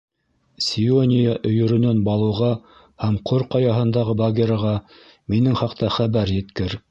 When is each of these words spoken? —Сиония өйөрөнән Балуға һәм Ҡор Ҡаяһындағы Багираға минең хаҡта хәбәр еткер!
—Сиония 0.67 1.33
өйөрөнән 1.49 1.99
Балуға 2.07 2.49
һәм 3.05 3.19
Ҡор 3.31 3.45
Ҡаяһындағы 3.55 4.17
Багираға 4.23 4.75
минең 5.35 5.61
хаҡта 5.63 5.95
хәбәр 5.99 6.35
еткер! 6.41 6.77